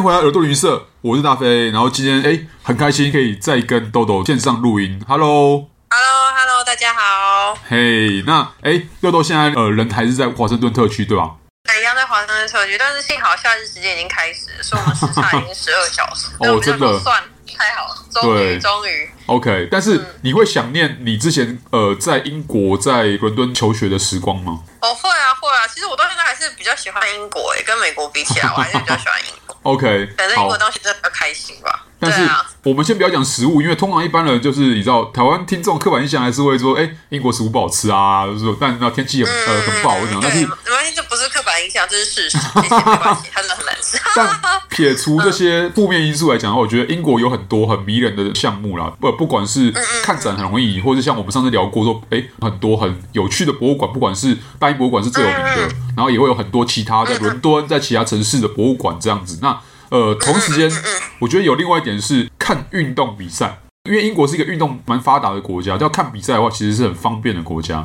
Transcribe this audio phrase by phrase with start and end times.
[0.00, 1.70] 回来耳朵旅行社，我是大飞。
[1.70, 5.02] 然后今天哎，很开心可以再跟豆豆线上录音。
[5.06, 7.54] Hello，Hello，Hello，大家好。
[7.68, 11.32] 嘿，hey, 那哎，豆豆现在呃人还是在华盛顿特区对吧？
[11.64, 16.28] 对，一样在华盛顿特区，但是幸好夏日时间已经开始了，所以我们时差已经十二小时。
[16.40, 17.22] 哦，真的算
[17.58, 19.10] 太好了，终于终于。
[19.26, 24.60] OK，但是你会想念你之前呃在英国在伦敦求学的时光吗？
[24.80, 25.68] 哦，会啊，会啊。
[25.68, 29.49] 其实我到现在还是比较喜欢英国诶，跟美国比起来，我还是比较喜欢英国。
[29.62, 31.86] OK，反正英国东西真的比较开心吧。
[32.02, 32.26] 但是
[32.64, 41.02] 我们先不要讲食物，因为通常一般人就是你知道，台湾听众刻板印象还是会说，哎，英国食物不好吃啊，就是说，但那天气也呃很不好，我讲，但是没关系，这
[41.60, 43.98] 不是刻板印象，这是事实，没关系，它真的很难吃。
[44.16, 49.70] 但撇除这些负面因素来讲的话，我觉得英国有很多很迷人的项目啦，不不管是
[50.02, 55.62] 看展很容易，或者像我们上次聊过说，哎，很多很有趣的博物馆，不管是大英博物馆是最有名的，
[55.96, 59.60] 然后也会有很多其他在伦敦在其他城市的博物馆这样子，那。
[59.90, 60.70] 呃，同时间，
[61.18, 63.58] 我觉得有另外一点是看运动比赛，
[63.90, 67.84] 因为英国是一个运动蛮发达的国家，要看比赛的话，其实是很方便的国家。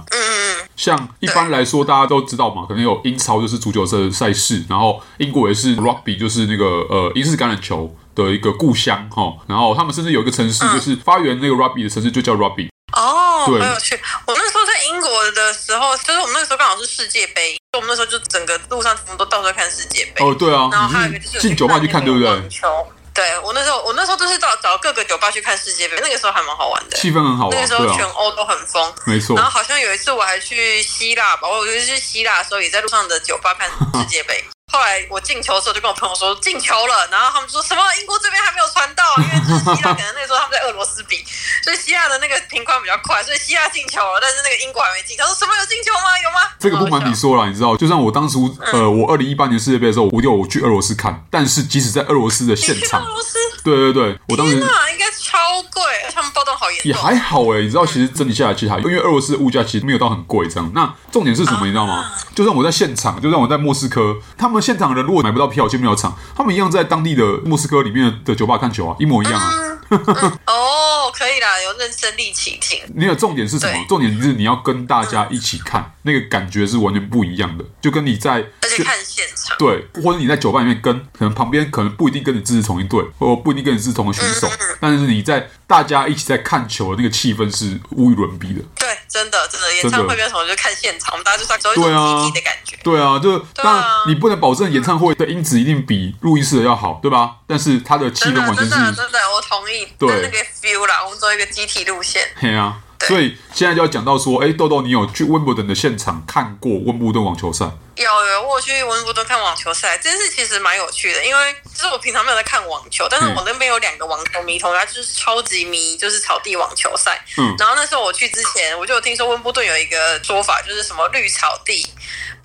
[0.76, 12.68] 像一般来说，大家都知道嘛，可能有英超就是足球赛赛事，然后英国也是 rugby 就是那个呃英式橄榄球的一个故乡哈，然后他们甚至有一个城市就是发源那个 rugby 的城市就叫 rugby。
[12.94, 14.00] 哦，很有趣。
[14.26, 20.23] 我那时候在英国的时候，就是我们那个时候刚好是世界杯，我们那时候就整个路上全部都到处看世界杯。
[20.23, 20.70] 哦，对啊。
[20.72, 22.50] 然后还有一个就是进酒吧去看，对不对？
[22.50, 22.68] 球。
[23.16, 27.55] 对，我那时候，我那时候都是到找各个酒吧去看世界杯，那个时候还蛮好玩的，气氛很好玩。
[27.55, 29.35] 那个时候全欧都很疯，没错。
[29.38, 33.69] 然后好像有一次我还去希腊吧，我就是去希腊的时候也在路上的酒吧看
[34.02, 34.44] 世界杯。
[34.71, 41.23] 后来我进球的时候就跟我朋友说进球了，然后他们说什么英国这边还没有传到，因为就是希腊可能那时候他们在俄罗斯比，
[41.63, 45.16] 所以希腊的那个平宽比较快，所以希腊进球了，但是那个英国还没进。
[45.17, 46.19] 他说什么有进球吗？
[46.23, 46.40] 有吗？
[46.59, 48.38] 这个不瞒你说了，你知道，就像我当时
[48.73, 55.81] 呃，我二零一八年世界杯的时候，我就我去俄罗斯看，但是即使在俄罗斯的现场，俄罗斯，对对对，我当时那应该超贵，
[56.13, 60.72] 他们暴动好严重，也还好哎，你知道，其实整体下来其实还，因为俄罗斯的物价其实没有到很贵这样。
[60.73, 61.66] 那重点是什么？
[61.66, 62.09] 你知道吗？
[62.34, 69.51] 就算我在现场，就算我在莫斯科，他们现场的人如果买不到票进不了场，他们一样在当地的莫斯科里面的酒吧看球啊，一模一样啊。
[69.57, 70.03] 嗯嗯、
[70.47, 72.79] 哦，可以啦，有认真力气听。
[72.96, 73.85] 你的重点是什么？
[73.88, 84.49] 重点是你要跟大家一起看，嗯、那个感觉是完全不一样的，就跟你在而且看现场，对，或者你在酒吧里面跟可能旁边可能不一定跟你支持同一队，或不一定跟你支持同一个选手，
[84.79, 88.61] 但是你在大家一起在看球的那个气氛是无与伦比的。
[88.77, 92.77] 对，真的真的，演唱会跟什么就看现场，我们大家就算有一种集体的感觉。
[92.83, 97.37] 对啊，就当然你不能保证演唱会的音质一定比录音室的要好，对吧？
[97.47, 99.87] 但是它的气氛完全是真的，真的，我同意。
[99.97, 102.22] 对，那个 feel 啦，我们做一个集体路线。
[102.39, 107.66] 对啊，所以现在就要讲到说，哎，豆豆，你有去温布顿的现场看过温布顿网球赛？
[107.95, 117.23] 有有，我有去温布顿看网球赛，这件事其实蛮有趣的，因为就是我平常没有在看网球，但是我那边有两个网球迷同学，他就是超级迷，就是草地网球赛。
[117.38, 121.88] 嗯，然后那时候我去之前，我就有听说温布顿有一个说法，就是什么绿草地、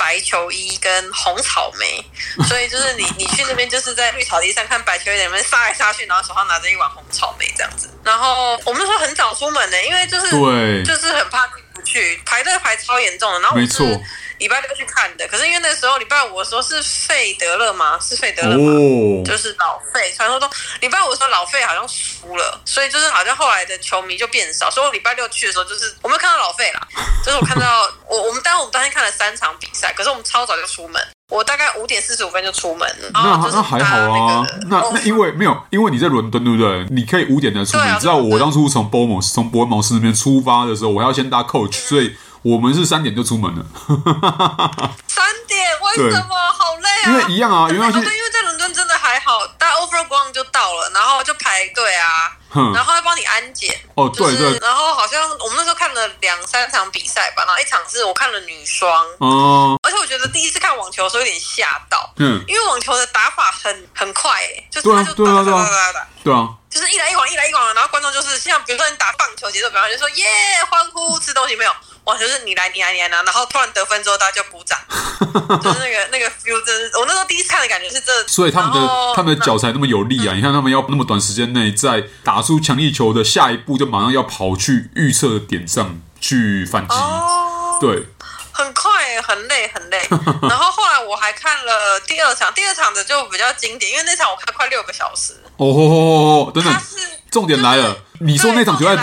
[0.01, 2.03] 白球衣跟红草莓，
[2.49, 7.91] 所以就是你 你去那边就是在绿草地上看白球衣在那边杀来杀去，然后手上拿着一碗红草莓这样子。
[8.03, 13.41] 然后我们说很早出门的，因为就是对，就是很怕进不去，排队排超严重的。
[13.41, 13.87] 然后没错。
[14.41, 17.99] 礼拜六去看的，可是因为那时候礼拜五的时候是费德勒嘛？
[18.01, 18.73] 是费德勒嘛？
[18.73, 20.13] 哦、就是老费。
[20.17, 20.49] 传说中
[20.81, 24.71] 礼拜五的时候老费好像输了，所以就是好像后来的球迷就变少。
[24.71, 26.81] 所以我礼拜六去的时候，就是我没有看到老费啦，
[27.25, 33.11] 就是我看到 我我们当我们当天看了三场比赛，可是我们超早就出门，我大概五点四十五分就出门了。
[33.13, 36.87] 那那还好啊，那那因为没有，因为你在伦敦对不对？
[36.91, 37.87] 你可以五点才出门。
[37.87, 42.17] 啊、你知道我当初从波蒙从伯恩茅斯那边出发的时候，我要先搭 coach，所以。
[42.43, 43.65] 我们是三点就出门了，
[45.07, 46.37] 三点为什么？
[46.53, 47.07] 好累啊！
[47.07, 52.33] 因为一样啊，因为对，因为在伦敦真的还好，大 overground 就到了，然后就排队啊，
[52.75, 53.79] 然后要帮你安检。
[53.95, 54.59] 哦，对对。
[54.59, 66.49] 然后好像我们那时候看了两三场比赛吧，然后一场是我看了女双哦，而且我觉得第一次看网球的时候有点吓到，嗯，因为网球的打法很很快，哎，就是他就打打打打打，对啊。
[66.71, 70.25] 就是一来一往，一来一往，然后观众就是像比如说你打棒球节奏，比方就说耶
[70.71, 71.73] 欢呼吃东西没有，
[72.05, 74.79] 哇就是你来你来你来拿，然后突然得分之后大家就鼓掌，
[75.63, 80.35] 就是那个那个 feel，真是我那时候第一次看的感觉是这，所以他们的他们的脚才那么有力啊！
[80.35, 88.07] 嗯、你看他们要那么短时间内在打出强力球的下一步，就马上要跑去预测的点上去反击，哦、对。
[88.53, 90.07] 很快，很累，很累。
[90.43, 95.33] 然后后来我还看了第二场，第二场的就比较经典，因为那场我看快六个小时。
[95.57, 96.97] 哦，等等，是
[97.31, 97.97] 重点来了。
[98.19, 99.03] 你说那场决赛的，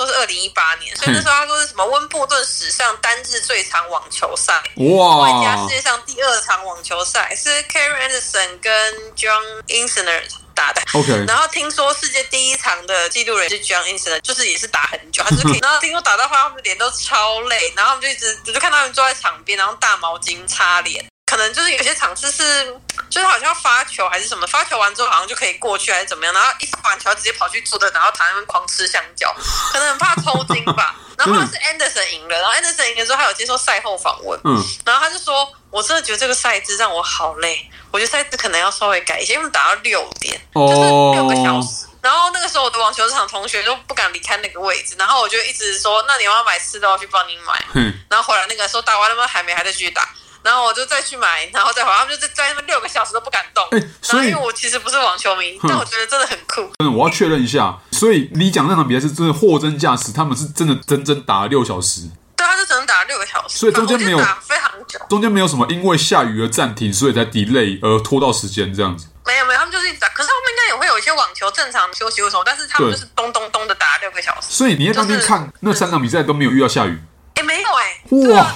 [0.00, 10.22] 因为我那那时候是二零一八年，所以那时候他说是什么温布顿史上单日最长网球赛，哇，外加世界上第二场网球赛是 Karen Anderson 跟 John Isner
[10.54, 10.80] 打的。
[10.94, 15.58] OK，然后听说世界第一场的记录人是 John Isner，就是也是打很久，他就是可以。
[15.62, 21.04] 然后听说打到后他们脸都超累，然后我们就一直只是看他们坐在场边，然后大毛巾擦脸。
[21.30, 22.64] 可能就是有些场次是，
[23.08, 29.32] 就是好像要发球还是什么，发球完之后好像就可以过去还是怎么样，然后一发完球直接跑去坐的，然后躺在那边狂吃香蕉，
[29.72, 30.96] 可能很怕抽筋吧。
[31.16, 40.80] 然后是 Anderson 赢了，然后 Anderson 赢了之后，他有接受赛后访问，嗯，然后他就说：“我真的觉得这个赛制让我好累，我觉得赛制可能要稍微改一些，因为打到六点，就是
[41.14, 41.84] 六个小时。
[41.84, 49.26] 哦”然后那个时候我的网球场同学都不敢离开那个位置，然后我就一直说：“那你要买吃的，我去帮你买。”嗯，然后后来那个时候打完了吗？
[49.26, 50.08] 还没，还在继续打。
[50.42, 53.66] 然后我就再去买，然后再回来，他们就在在那边六个小时都不敢动。
[53.72, 56.70] 哎，所以因为我其实不是网球迷，但我觉得真的很酷。
[56.78, 62.02] 嗯，我要确认一下，所以你讲那场比赛是真的货真价实，他们是真的整整打了六小时。
[62.36, 69.08] 对，他就只能打了六个小时，所以中间没有打非常久，中间没有什么因为下雨而暂停，所以才 delay 而拖到时间这样子。
[69.26, 74.48] 没有没有，他们就是一直打，可是他们应该也会有一些网球正常休息的时候，但是他们就是咚咚咚的打了六个小时。
[74.48, 76.98] 所以你在当天看那三场比赛都没有遇到下雨。
[77.34, 78.00] 哎，没有哎，
[78.34, 78.54] 哇，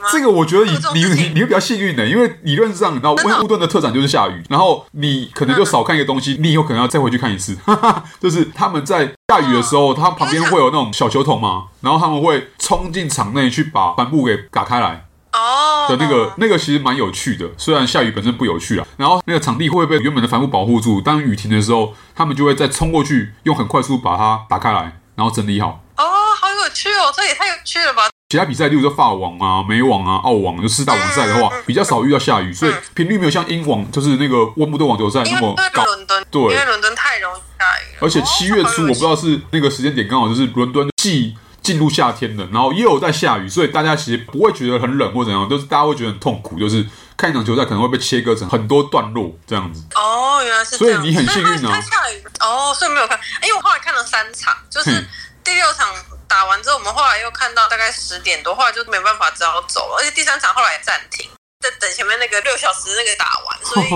[0.00, 0.08] 吗？
[0.10, 7.54] 这个我觉得你你你你会比较幸运的，因为理论上，你知道温布顿的特产就是下雨，然后你可能就少看一个东西，你以后可能要再回去看一次。
[7.64, 15.06] 哈哈，就是他们在下雨的时候，他旁边会有那种小球桶嘛，然后他们会冲进场内去把帆布给打开来。
[15.32, 18.86] 哦，的那个那个其实蛮有趣的，虽然下雨本身不有趣啊。
[18.96, 25.80] 然后那个场地会被原本的帆布保护住，当雨停的时候，他们就会再冲过去，用很快速把它打开来，然后整理好。
[25.96, 26.04] 哦
[26.40, 26.50] 好。
[26.62, 28.02] 有趣哦，这也太有趣了吧！
[28.30, 35.84] 其他比赛，例如说法网啊、美网啊、澳网，就四大网赛的话，比较少遇到下雨，所以频率没有像英网，就是那个温布顿网球赛那么高。
[35.84, 37.98] 伦敦对，因为伦敦太容易下雨了。
[38.02, 46.86] 而且七月初，我不知道是那个时间点刚好就是伦敦既进入夏天了，然后又有在下雨，所以大家其实不会觉得很冷或怎样，就是大家会觉得很痛苦，就是
[47.16, 49.82] 看一场球赛可能会被切割成很多段落这样子。
[49.96, 51.00] 哦，原来是这样。
[51.00, 51.80] 所以你很幸运啊！
[51.80, 55.04] 下雨哦，所以没有看，因为我后来看了三场，就是
[55.42, 55.88] 第六场。
[56.30, 59.96] 打完之后，我们后来又看到大概十点多，后来就没办法，只好走了。
[59.98, 61.28] 而且第三场后来也暂停，
[61.58, 63.88] 在等前面那个六小时那个打完，所以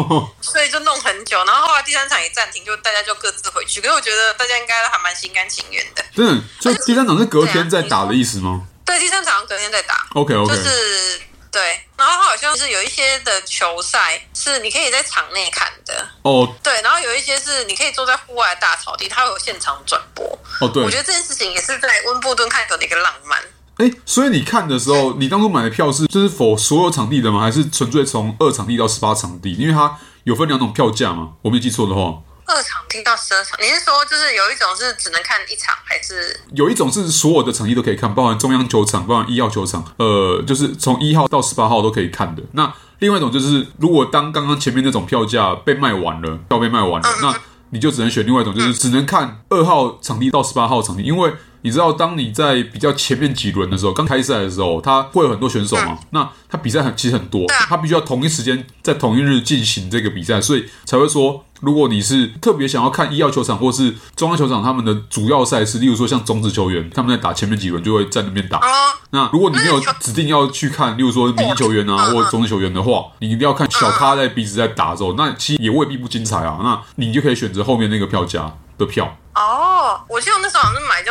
[0.43, 1.39] 所以就弄很久。
[1.45, 3.81] 然后后来第三场也暂停，就大家就各自回去。
[3.81, 6.05] 可是我觉得大家应该还蛮心甘情愿的。
[6.13, 8.67] 真的，所以第三场是隔天再打的意思吗？
[8.85, 10.07] 对，第三场隔天再打。
[10.15, 11.21] OK OK，就是。
[11.55, 11.63] 对，
[11.97, 16.43] 然后它好像是有一些的球赛是你可以在场内看的哦。
[16.43, 20.27] Oh, 对，然后有一些是你可以坐在户外的大草地，它会有现场转播。
[20.27, 23.41] 哦，oh, 对，我觉得这件事情也是在温布顿看球的一个浪漫。
[23.77, 27.41] 哎，所以你看的时候，你当初买的票是就是 for 所有场地的吗？
[27.41, 29.53] 还是纯粹从二场地到十八场地？
[29.55, 32.19] 因为它有分两种票价嘛，我没记错的话。
[32.47, 42.43] 二场听到十二场，你是说就是有一种是只能看一场，还是有一种是所有的场地都可以看，包含中央球场，包含一号球场，呃，就是从一号到十八号都可以看的。
[42.53, 51.33] 那另外一种就是，如果当刚刚前面那种票价被卖完了，票被卖完了，嗯、那你就只能选另外一种，就是只能看二号场地到十八号场地，因为。
[51.65, 55.99] 你知道，当你在比较前面几轮的时候，刚开赛的时候，他会有很多选手嘛？
[56.11, 68.61] 那他比赛很其实很多，他必须要同一时间在同一日进行这个比赛，所以才会说，如果你是特别想要看医药球场或是中央球场他们的主要赛事，例如说像种子球员他们在打前面几轮就会在那边打。
[69.09, 76.59] 那如果你没有指定要去看，例如说明星球员啊或者种子球员的话，你一定要看小咖在彼此在打的时候，那其实也未必不精彩啊。
[76.63, 79.17] 那你就可以选择后面那个票价的票。
[79.35, 80.31] 哦，我记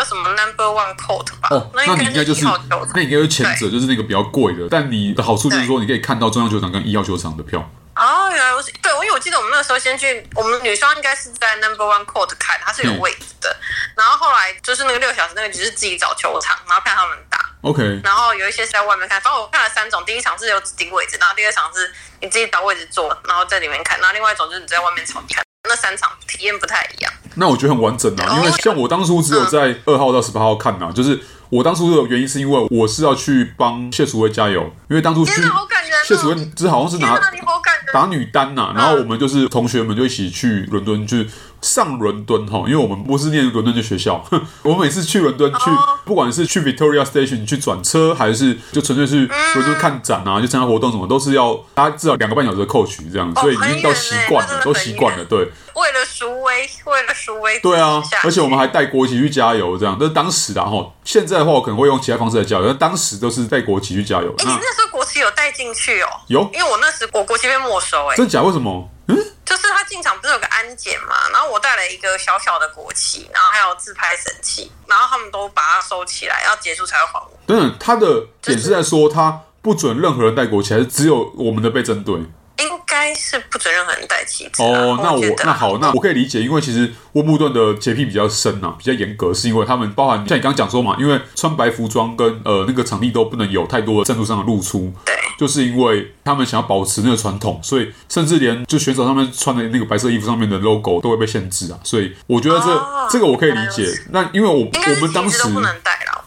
[0.04, 1.48] 叫什么 Number One Court 吧。
[1.52, 2.44] 哦，那你应该就是，
[2.94, 4.68] 那应该是前者，就是那个比较贵的。
[4.70, 7.60] 但你的好处就是说，你可以看到中央球场跟一号球场的票。
[7.96, 13.56] 哦，原来我是对，我因为我记得我们那个时候先去，我们女双应该是在 Number One Court 看，它是有位置的。
[13.96, 17.40] 然后后来就是那个六小时那个，只是自己找球场，然后看他们打。
[17.62, 18.02] OK。
[18.04, 25.44] 然后有一些是在外面看，反正我看了三种，第一场是有指定位置，然后第二场是你自己找位置坐，然后在里面看，然后另外一种就是你在外面场地看。
[25.70, 35.42] 那三场体验不太一样，那我觉得很完整啊，因为像我当初只有在二号到十八号看呐、啊，就是我当初的原因是因为我是要去帮谢淑薇加油，因为当初去
[36.08, 37.20] 谢淑薇只好像是拿
[37.94, 41.28] 打女单呐、啊，然后我们就是同学们就一起去伦敦去。
[41.64, 44.22] 上伦敦哈，因为我们不是念伦敦的学校，
[44.64, 45.72] 我们每次去伦敦去，
[46.04, 49.26] 不管是去 Victoria Station 去转车，还是就纯粹去
[49.56, 55.24] 伦敦看展啊，就参加活动什么，都是要大家至少两个半小时的 coach 这样，所以已经到习惯了，都习惯了。
[55.24, 56.03] 对，为了
[56.86, 57.14] 为了
[57.62, 60.92] 对啊，而且我们还带国旗去加油，这样，但是当时的哈。
[61.04, 64.34] 现在的话，我可能会用其他方式来加油，但当时都是带国旗去加油。
[64.40, 66.08] 哎，你那时候国旗有带进去哦？
[66.28, 68.42] 有，因为我那时我国旗被没收，哎，真假？
[68.42, 68.90] 为什么？
[69.08, 69.84] 嗯，就是他。
[69.84, 71.30] 进场不是有个安检嘛？
[71.32, 77.40] 然后我带了一个小小的国旗，然后还有自拍神器，然后他们都把它收起来，要结束才会还我。
[77.46, 82.16] 等等，他的点是在说他不准任何人带国旗，还是只有我们的被针对？
[82.64, 84.64] 应该是不准任何人带旗子。
[84.64, 94.92] 哦，那我，那好，那我可以理解，因为其实温布顿的洁癖比较深呐、啊，比较严格，是因为他们包含像你刚刚讲说嘛，因为穿白服装跟呃那个场地都不能有太多的赞助商的露出。
[95.06, 95.14] 对。
[95.36, 101.80] 就是因为他们想要保持那个传统，所以甚至连就选手上面穿的那个白色衣服上面的 logo 都会被限制啊。
[101.84, 103.84] 所以我觉得这、哦、这个我可以理解。
[104.12, 105.42] 那因为我我们当时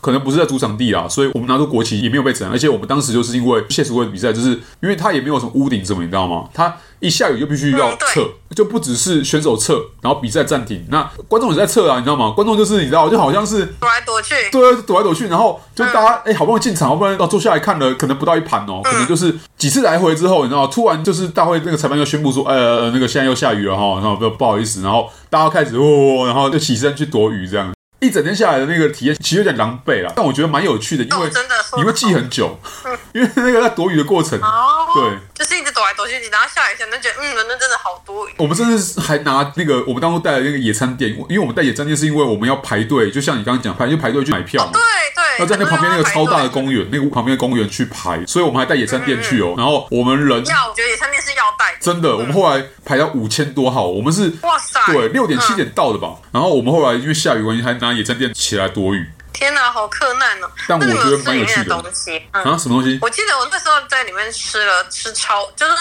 [0.06, 2.54] 可能不是在主场地啊，所以我们拿出国旗也没有被怎样。
[2.54, 6.48] 而且我们当时就是因为谢淑薇比赛，就是因为他也没有什么屋顶什么，你知道吗？
[6.54, 6.72] 他。
[6.98, 12.30] 一下雨就必须要撤，嗯、就不只是选手撤，然后比赛暂停，那观众也在撤啊，你知道吗？
[12.34, 27.75] 观众就是你知道，就好像是躲来躲去，对，躲来躲去，然后就大家哎、嗯欸，好不容易进场，好不容易到坐下来看了，可能不到一盘哦，可能就是几次来回之后，你知道，突然就是大会那个裁判就宣布说，呃，那个现在又下雨了哈，然后不不好意思，然后大家开始哦，然后就起身去躲雨这样。
[28.00, 31.30] 一整天下来的那个体验其实有点狼狈了，但我觉得蛮有趣的，因为
[31.78, 32.58] 你会记很久，
[33.14, 38.34] 因为那个在躲雨的过程，对，就是一直躲来躲去，然后下雨前就觉得，嗯，伦敦真的好多雨。
[38.36, 44.82] 我们甚至还拿那个我们当初带的那个野餐垫，因为我们带野餐垫是因为我们要排队，就像你刚刚讲排就排队去买票嘛，对
[45.14, 49.54] 对，要在那旁边那个超大的公园，那个旁边的公园去排，所以我们还带野餐垫去哦。
[49.56, 51.05] 然后我们人要，我觉得野餐
[51.46, 56.16] 要带，真的，我们后来排到五千多号，我们是哇塞，对，六点七点到的吧。
[56.32, 59.06] 然后我们后来因为下雨关系，还拿野餐垫起来躲雨。
[59.36, 60.50] 天哪，好克难哦！
[60.66, 61.64] 但我觉得蛮有趣的。
[61.68, 62.98] 东西啊，什么东西？
[63.02, 65.72] 我记得我那时候在里面吃了吃超，就是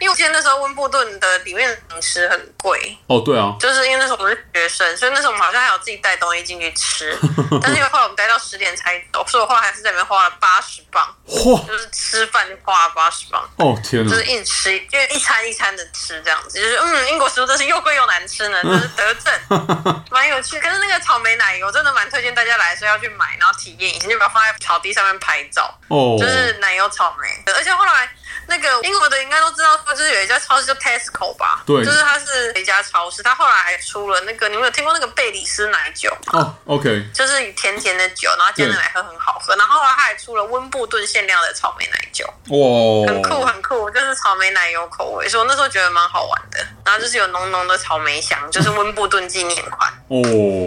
[0.00, 7.16] 因为我记得那时候温布顿的里面零食很贵哦，对啊，就是因为那时候我们是学生，所以那时候我们好像还有自己带东西进去吃。
[7.62, 13.48] 但是因为后来我们待到十点才走，所以我后来还是在里面花了八十磅，嚯，就是吃饭就花了八十磅。
[13.58, 20.58] 哦天哪，就是一直吃，就一餐一餐的吃这样子，就是嗯，英国食物真是又贵又难吃呢，就是德政， 蛮有趣。
[20.58, 23.94] 可是那个草莓奶油真的蛮推荐大家来说要去买，然后体验。
[23.94, 27.28] 一下就把它放在草地上面拍照，哦，就是奶油草莓。
[27.52, 28.10] 而且后来
[28.46, 31.62] 那个英国的应该都知道，就是有一家超市叫 Tesco 吧？
[31.66, 33.22] 对，就是它是一家超市。
[33.22, 36.40] 它后来还出了那个，你们有听过那个贝里斯奶酒吗？
[36.40, 39.54] 哦，OK，就是甜甜的酒，然后加牛奶喝很好喝。
[39.56, 45.28] 然后后来它还出了温布顿限量的草莓奶酒，哇，很酷很酷，就是草莓奶油口味。
[45.28, 46.66] 所以我那时候觉得蛮好玩的。
[46.84, 50.20] 然后就是有浓浓的草莓香，就是温布顿纪念款哦，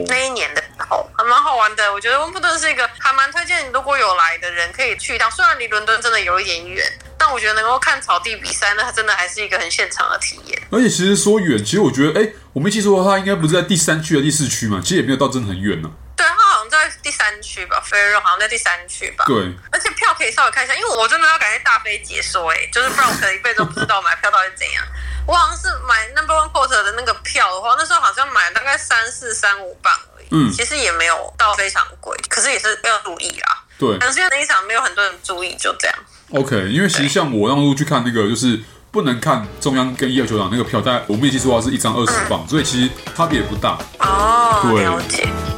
[0.08, 0.63] 那一年的。
[0.89, 1.91] 好，还蛮好玩的。
[1.91, 5.29] 我觉得温布顿是一个还蛮推荐，如果有来的人可以去一趟。
[5.29, 6.86] 虽然离伦敦真的有一点远，
[7.17, 10.62] 但我觉得能够看草地比赛，那它真的还是一个很现场的体验。
[10.72, 14.79] 而且其实说远，其实我觉得，哎，我没记错的话，它应该不是在第三区和第四区嘛？
[14.82, 16.15] 其实也没有到真的很远呢、啊。
[16.15, 19.25] 对，它好像在第三区吧，Ferry Road 好像在第三区吧。
[19.27, 19.36] 对，
[19.72, 24.84] 而且票可以稍微看一下，因为我真的要感谢大飞解说，哎，就是不然我可能一辈子都不知道买票到底是怎样。
[25.27, 29.94] 我好像是买 Number One Court 的那个票的话，那时候好像买大概三四三五磅。
[30.31, 33.63] 嗯，其实也没有到非常贵，可是也是要注意啦。
[33.77, 35.98] 对，可是因为那一场没有很多人注意，就这样。
[36.31, 38.60] OK，因为其实像我当初去看那个，就是
[38.91, 43.77] 不能看中央跟一二球场那个票，大概我们记错的话是一张二十磅，嗯，所以其实差别也不大。
[44.00, 45.56] 哦，对，了解。